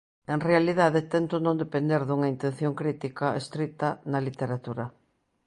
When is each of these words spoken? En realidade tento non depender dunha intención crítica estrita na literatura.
En 0.33 0.39
realidade 0.49 0.99
tento 1.13 1.35
non 1.45 1.59
depender 1.63 2.01
dunha 2.03 2.31
intención 2.33 2.73
crítica 2.81 3.35
estrita 3.41 3.87
na 4.11 4.19
literatura. 4.27 4.85